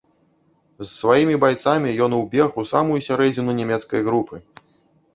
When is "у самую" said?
2.65-2.99